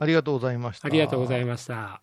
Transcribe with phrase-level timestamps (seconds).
[0.00, 0.86] ありがとうございました。
[0.86, 2.02] ありがとうございました。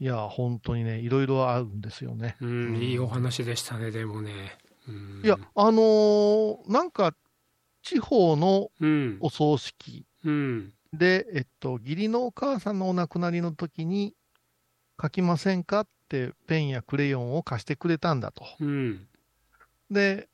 [0.00, 2.36] いや、本当にね、いろいろあるんですよね。
[2.40, 4.58] うん、いいお話でしたね、でもね。
[4.88, 7.14] うんいや、あのーなんか、
[7.82, 14.14] 地方のうん、お葬式うん、で、えっと、義理のお母さんのお亡くなりの時に、
[15.00, 18.44] 書きませんかってペンやクレヨンを貸してくれたんだと。
[18.58, 19.06] うん、
[19.90, 20.28] で、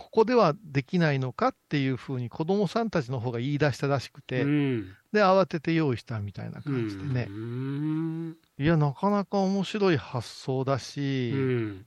[0.00, 7.26] ここではできないのかっていうふうに子供さんたちの方が言い出したらしくて、うん、で、慌てて用意したみたいなう感じでね。
[7.30, 11.86] ん、いや、なかなか面白い発想だうし、ん、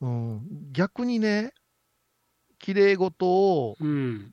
[0.00, 1.52] うん、逆にね、
[2.58, 4.32] 綺麗事をうん、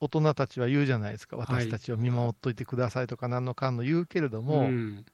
[0.00, 1.36] 大人たちは言うじゃないですか。
[1.36, 5.04] はい私たちを見守っといてくださいとか何のかんの言うけれども、うん、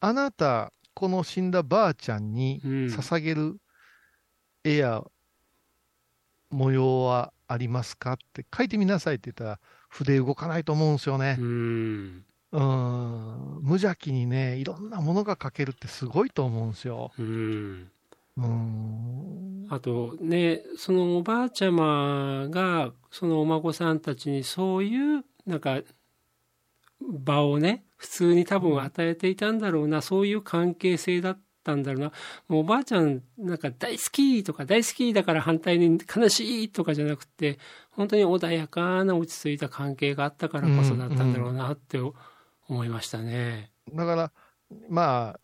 [0.00, 2.70] あなた、この死んだばあちゃんにうん。
[2.86, 3.58] 捧げる
[4.64, 5.02] 絵や
[6.50, 8.14] 模様はありますか？
[8.14, 11.44] って書いてみなさいって言ったら筆動かないと思うんですよねう。
[11.44, 17.12] ん、うん、無邪気にね、いろんなものが描けるってすごいと思うんですよ。
[17.18, 17.90] うん。
[18.36, 19.66] うん。
[19.68, 25.80] あとね、そのおばあちゃまが、そのお孫さんたちにそういう、なんか、
[27.00, 32.12] 場をね、普通に多分与えていたんだろうな、そういう関係性だったんだろうな。
[32.48, 37.58] もうおばあちゃん、なんか大好きとか大好きだから反対に悲しいとかじゃなくて、
[37.90, 41.98] 本当に穏やかな落ち着いた関係があったからこそだったんだろうなって
[42.68, 43.70] 思いましたね。
[43.92, 44.32] だから、
[44.88, 45.40] まあ、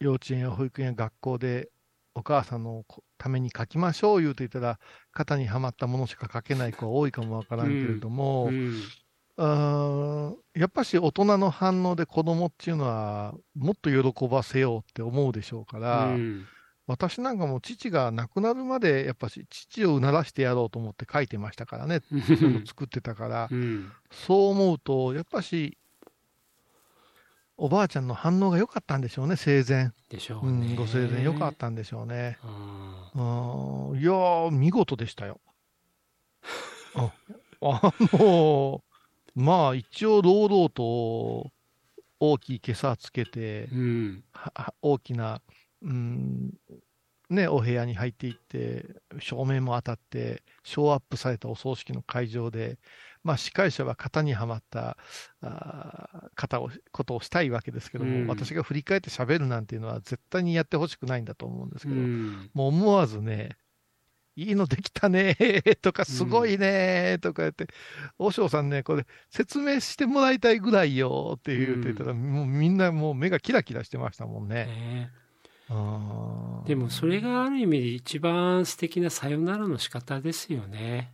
[0.00, 1.68] 幼稚園や保育園や学校で
[2.14, 2.84] お母さんの
[3.18, 4.78] ために書きましょう言うと言ったら、
[5.12, 8.82] 型にはまったものしか書けない子は多いかもわからんけれども、うん。
[9.36, 16.46] あーやっぱし大人の反応で子供っていうのはもっと喜ばせようって思うでしょうから、うん
[16.88, 22.00] 私なんかも父が亡くなるまでやっぱし父をうならしてやろうと思って書いてましたからね、
[22.66, 23.92] 作ってたから、 うん。
[24.10, 25.78] そう思うと、やっぱし
[27.56, 29.92] おばあちゃんの反応が良かったんでしょうね、生前。
[30.08, 30.72] でしょううね。
[30.72, 32.36] ん、ご生前良かったんでしょうね。
[33.14, 35.40] うんうん、いやー、見事でしたよ。
[36.96, 37.12] あ
[37.62, 38.82] あの
[39.34, 41.50] まあ、一応、堂々と
[42.20, 44.24] 大きい袈裟つけて、うん。
[44.82, 45.42] 大きな、
[45.82, 46.54] うん、
[47.30, 48.84] ね、お部屋に入っていって、
[49.18, 52.78] 照明も当たって、ショーアップされたお葬式の会場で、
[53.24, 54.96] まあ、司会者は型にはまった
[55.40, 62.50] あー型をことをしたいわけですけども、うん私が振り返って喋るなんていうのは絶対にやってほしくないんだと思うんですうけど、ん。
[62.54, 63.56] もう思わずね、
[64.36, 67.66] いいのできたねー とか、すごいねーとか言って、
[68.18, 75.10] 和尚さんね、これ、説明してもらいたいぐらいよーって言ってたら、もうみんなもう目がキラキラしてましたもんね。
[76.66, 81.12] でもそれがある意味で一番素敵なさよならの仕方ですよね。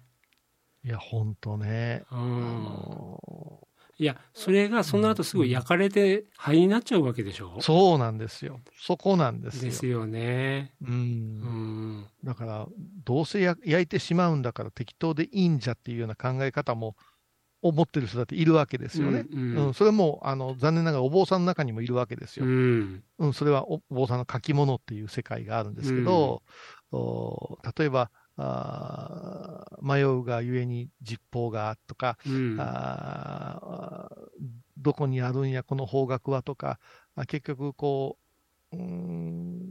[0.84, 2.02] いや、ほんとね。
[2.08, 3.67] あうん。
[3.98, 7.56] のいや、それがその後すぐ焼かれて灰になっちゃうわけでしょ？
[7.59, 8.60] ーそうなんですよ。
[8.81, 9.62] そこなんですよ。
[9.62, 10.72] ですよね。
[10.82, 10.86] う。
[10.86, 12.06] うんん。
[12.22, 12.66] だから、
[13.04, 16.97] どうせや焼いてしまうんだから適当でいいんじゃっていうような考え方も
[17.60, 19.25] 思ってる人だっているわけですよね。
[19.32, 22.47] うんうん、それもあの残念ながらお坊さんの中にもいるわけですよ。
[22.47, 23.03] うん。
[23.19, 26.42] うん、それはおお坊さんの書き物っていう世界があるんですけど、
[26.92, 32.56] お例えばあー迷うがゆえに実法がとか、うん。
[32.59, 34.19] あー
[34.78, 36.78] どこにあるんやこの方角はとか、
[37.16, 38.16] あ結局こ
[38.72, 39.69] う、うーん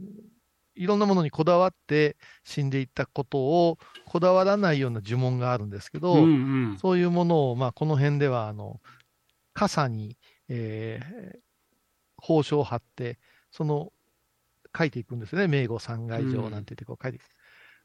[0.74, 6.78] いろんなものにこだわって死んでいったことをこだわらないような呪文があるんですけど、うんうん。
[6.78, 8.80] そういうものを、まあ、この辺では、あの、
[9.54, 10.16] 傘に、
[10.48, 11.38] えー、
[12.20, 13.18] 宝書を貼って、
[13.50, 13.92] その、
[14.76, 15.48] 書いていくんですよね。
[15.48, 17.24] 名護三階上なんて言って、こう書いていく。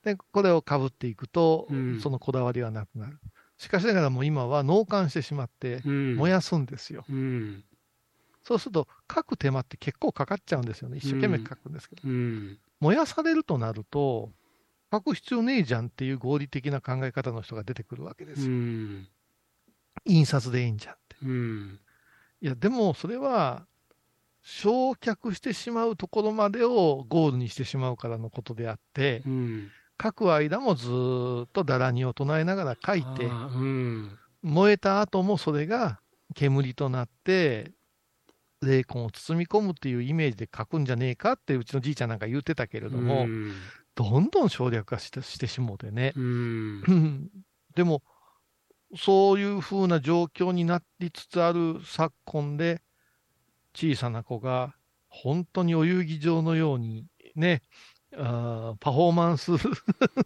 [0.03, 3.19] で、これを被っていくとうん、そのこだわりはなくなる。
[3.57, 6.15] しかしながらもう今は納棺してしまって、うん。
[6.15, 7.05] 燃やすんですよ。
[7.09, 7.63] うん。
[8.43, 10.97] そうすると、書く手間って結構かかっちゃうんですよね。
[10.97, 12.01] 一生懸命書くんですけど。
[12.05, 12.59] うん。
[12.81, 14.31] 燃やされるとなると、
[14.91, 18.49] 書く必要ねえじゃんっていう合理的な考え方の人が出てくるわけでうすよ。
[18.49, 19.07] ん。
[20.05, 21.15] 印刷でいいんじゃんって。
[21.23, 21.79] うん。
[22.41, 23.65] いや、でもそれは、
[24.41, 29.71] 焼却してしまうところまでをゴールにしてしまうからのことであってう、ん。
[30.01, 34.17] 書く間もずーっとだらにを唱えながら書いて、うん。
[34.41, 35.99] 燃えた後もそれが
[36.35, 37.71] 煙となって、
[38.61, 43.53] 霊魂を包み込むっていうイメージで書くんじゃねえかってうちのじいちゃんなんか言ってたけれども、うん。
[43.95, 46.13] どんどん省略化してしてしもうてね。
[46.15, 46.83] うん。
[46.87, 47.29] う ん
[47.75, 48.03] でも、
[48.95, 52.81] そういう風な状況になりつつある昨今で、
[53.75, 54.75] 小さな子が
[55.07, 57.61] 本当にお遊戯場のようにね、
[58.17, 59.51] あーパフォーマンス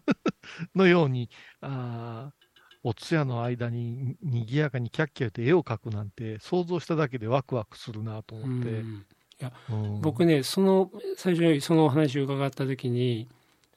[0.74, 1.30] のように
[1.60, 2.48] あー
[2.84, 8.70] お通夜の間ににぎやかにキャッキャ言って絵を描くなんて、想像しただけでワクワクするなと思って。
[8.70, 9.06] うん
[9.40, 13.28] いや、うん僕ねその最初にそのお話を伺った時に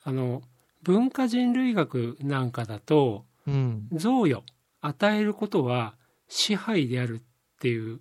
[0.04, 0.42] あの
[0.82, 3.88] 文化人類学なんかだとうん。
[3.92, 4.44] 贈与
[4.82, 5.96] 与えることは
[6.28, 7.24] 支配であるっ
[7.60, 8.00] ていう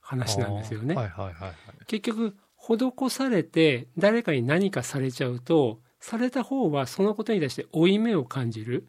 [0.00, 0.94] 話なんですよね。
[0.94, 1.54] はいはいはいはい。
[1.86, 8.88] 結局施されて誰かに何かされちゃうとされた方はそのことに対して負い目を感じる。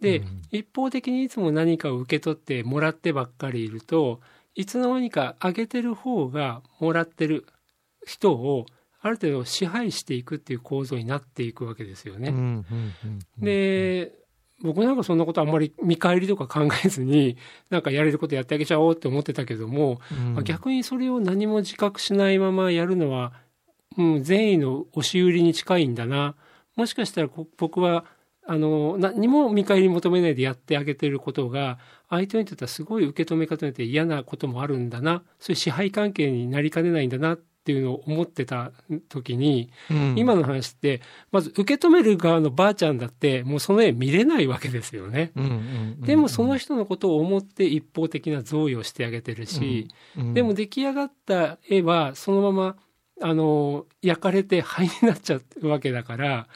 [0.00, 4.20] で、うん一方的にいつも何かを受け取ってもらってばっかりいると
[4.54, 7.46] いつの間にかあげてる方がもらってる
[8.06, 8.66] 人を
[9.00, 12.64] ある程度支配していくっていう構造になっていくわけですよね。
[13.38, 14.17] で
[14.60, 17.36] 僕なんかそんなことあんまり見返りとか考えずに
[17.70, 20.34] なんかやれることやってあげちゃおうって思ってたけども、うん。
[20.34, 23.32] まあ逆にそれを何も自覚しないままやるのは、
[23.96, 26.34] うん、善意の押し売りに近いんだな。
[26.76, 28.04] もしかしたらこ僕は
[28.46, 31.78] あの何も見返り求めないでやってあげてることが
[32.08, 35.22] 相手にとってはすごい受け止め方によって嫌なこともあるんだな。
[35.38, 38.72] そういう支配関係になりかねないんだなっていうのを思ってた
[39.10, 40.14] 時に、うん。
[40.16, 45.32] 今の話ってまず受け止める側のばあちゃんだってもうその絵見れないわけですよね。
[45.36, 50.32] うんうんうんでもその人のことを思って一方的な贈与をしてあげてるし、うん。
[50.32, 52.76] でも出来上がった絵はそのまま
[53.20, 56.48] あの焼かれて灰になっちゃうわけだから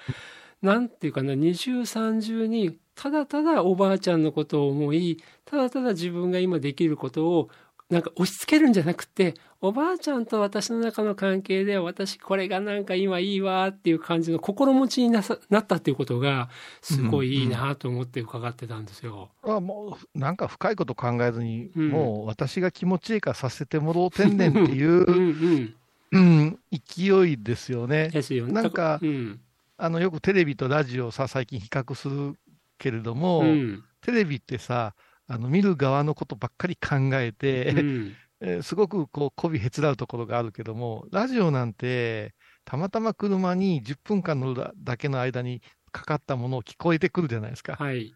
[0.62, 7.50] なんていうかな二重三重にただただおばあちゃんのことを思いただただ自分が今できることを
[7.93, 16.49] なんか押し付けるんじゃなくておばあちゃんと私の中の関係で私これがなんか今いいわっていう感じの心持ちになさなったっていうことが
[16.81, 19.31] すごいいいなと思って伺ってたんですよ。
[19.44, 25.75] あもうなんか深いこと考えずに、うんもう私が気持ちいいからさせてもろうてんねんっていうんう、
[26.12, 28.09] うん、うん、勢いですよね。
[28.09, 28.53] ですよね。
[28.55, 29.41] なんかうん
[29.77, 32.39] あのよくテレビとラジオをさ最近比較する
[32.79, 34.94] けれども、うんテレビってさ
[35.28, 42.34] あの見る側のことばっかり考えて、うん えーすごくこう媚びへつらうところがあるけども、ラジオなんて、
[42.64, 47.76] たまたま車に10分間乗るだけの間にかかったものを聞こえてくるじゃないですか。
[47.76, 48.12] はい。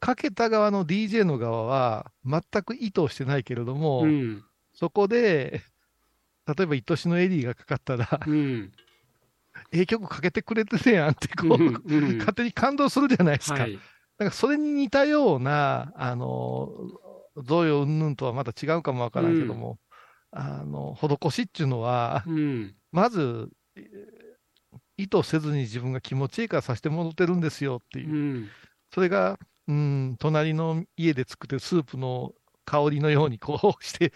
[0.00, 4.42] かけた側の DJ の側は、全く意図してないけれども、うん。
[4.72, 5.62] そこで、
[6.46, 8.72] 例えば、愛しのエリーがかかったら、うん。
[9.70, 13.60] ええ曲かけてくれてるやんって、こう、うんうん勝手に感動するじゃないですか。
[13.60, 13.78] はい。
[14.18, 16.68] なんかそれに似たような、あの、
[17.36, 19.78] 贈与云々とはまた違うかもわからんけども、
[20.30, 22.74] あの、施しっていうのは、うん。
[22.92, 24.32] まず、えー
[24.96, 28.12] 意図せずに自分が気持ちいいからさせてもらってるんですよっていうう。
[28.12, 28.48] ん。
[28.94, 32.32] それが、うん、隣の家で作ってるスープの
[32.64, 34.12] 香りのようにこうして、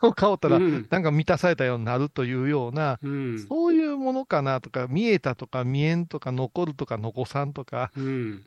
[0.00, 3.38] こう香ったら、うんなんか満たされたようになるというような、うん。
[3.46, 8.44] そういうものかなとか、見えたとか見えんとか、残るとか残さんとか、うん。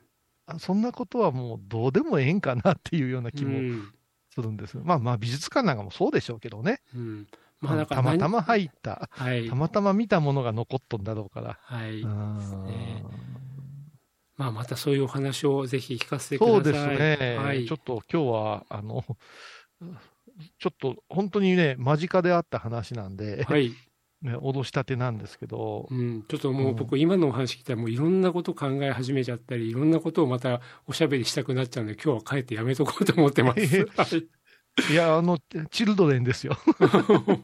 [0.55, 3.93] あそんなことはもうどうでもええんかなっていうような気もうん。
[4.31, 4.77] するんです。
[4.77, 6.81] まあまあ美術館なんかもそうでしょうけどね。
[6.95, 7.27] うん。
[7.59, 9.55] まあ、だからたまた何ま入った、はいた。
[9.55, 11.57] またま見たものが残っとんだろうから。
[11.61, 12.03] はい。
[14.37, 16.53] まあ、またそういうお話をぜひ聞かせてください。
[16.55, 16.87] そうです
[17.19, 17.75] ね、はいちょ。
[17.75, 19.03] っと今日は、あの、
[20.59, 23.73] ちょっと本当にね、間近であった話なんで、はい。
[24.21, 25.87] ね、脅したてなんですけど。
[25.89, 33.59] う、ん、ちょっともう僕今のお話聞いたらもういろんなこと考え始めちゃったりいろんなことをまたおしゃべりしたくなっちゃうので今日は帰ってやめとこうと思ってます。
[33.95, 34.27] はい。
[34.91, 35.39] いや、あの、
[35.71, 36.55] チルドレンですよ。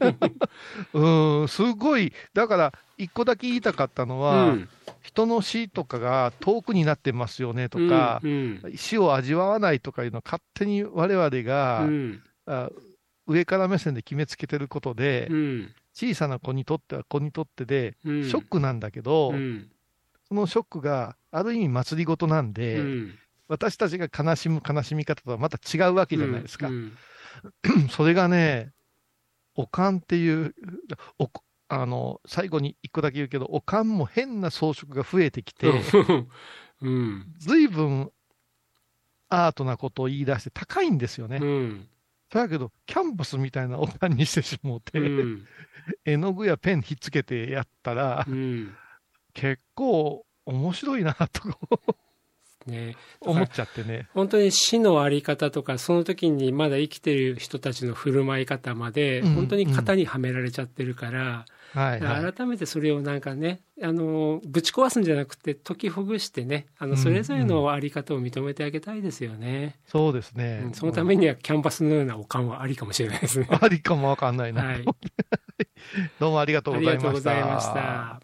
[0.94, 4.68] うん、すごい、だから、一個だけ言いたかったのは、うん。
[5.02, 8.62] 人の死とかが遠くになってますよねとか、うん。
[8.76, 12.22] 死を味わわないとかいうのを勝手に我々が、うん。
[12.46, 12.70] あ
[13.26, 18.28] 上から目線で決めつけてることで、うん小さな子にとっては子にとってで、うん。
[18.28, 19.70] ショックなんだけど、うん。
[20.28, 23.18] そのショックがある意味祭りごとなんで、うん。
[23.48, 26.68] 私たちが悲しむ悲しみ方とはまた違うわけじゃないですか。
[26.68, 26.92] うん。
[27.90, 28.72] それがね、
[29.54, 30.54] おかんっていう、
[31.18, 31.30] お
[31.68, 35.72] あの最後に一個だけ言うけど、おかんも変な装飾が増えてきて、
[36.82, 37.34] うん。
[37.38, 38.12] ずいぶん
[39.30, 41.38] アートなことを言い出して高いんですよね。
[41.40, 41.88] うん
[42.30, 45.46] だけど、キャンバスみたいなおかんにしてしもうて、うん。
[46.04, 48.74] 絵の具やペンひっつけてやったら、うん。
[49.32, 51.42] 結構面白いなと
[52.66, 52.96] ね。
[53.20, 54.08] 思っちゃってね。
[54.12, 59.34] 本当に死のあり方とかその時にまだ生きてる人たちの振る舞い方までうん。
[59.34, 61.44] 本当に型にはめられちゃってるから、
[61.76, 62.32] はい、はい。
[62.32, 70.62] 改めてそれをなんかねあのぶち壊すんじゃなくて解きほぐしてねあうんのそれぞれのあり方を認めてあげたいですよね、そうですね。
[70.64, 73.48] うんそのためにはキャンバスのようなおかんはありかもしれないですね。
[73.60, 74.64] ありかもわかんないな。
[74.64, 74.84] はい、
[76.18, 78.20] どうもありがとうあございました。